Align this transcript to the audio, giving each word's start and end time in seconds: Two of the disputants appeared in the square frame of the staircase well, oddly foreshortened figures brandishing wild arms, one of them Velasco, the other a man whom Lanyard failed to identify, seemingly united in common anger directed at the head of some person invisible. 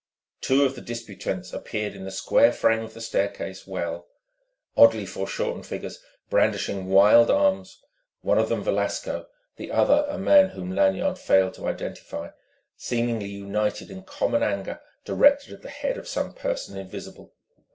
Two 0.41 0.65
of 0.65 0.73
the 0.73 0.81
disputants 0.81 1.53
appeared 1.53 1.93
in 1.95 2.05
the 2.05 2.09
square 2.11 2.51
frame 2.51 2.81
of 2.81 2.95
the 2.95 3.01
staircase 3.01 3.67
well, 3.67 4.07
oddly 4.75 5.05
foreshortened 5.05 5.67
figures 5.67 6.01
brandishing 6.27 6.87
wild 6.87 7.29
arms, 7.29 7.79
one 8.21 8.39
of 8.39 8.49
them 8.49 8.63
Velasco, 8.63 9.27
the 9.57 9.71
other 9.71 10.07
a 10.09 10.17
man 10.17 10.49
whom 10.49 10.73
Lanyard 10.75 11.19
failed 11.19 11.53
to 11.53 11.67
identify, 11.67 12.31
seemingly 12.75 13.29
united 13.29 13.91
in 13.91 14.01
common 14.01 14.41
anger 14.41 14.81
directed 15.05 15.53
at 15.53 15.61
the 15.61 15.69
head 15.69 15.99
of 15.99 16.07
some 16.07 16.33
person 16.33 16.75
invisible. 16.75 17.35